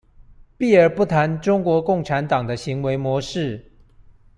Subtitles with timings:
[0.57, 3.71] 避而不談中國共產黨的行為模式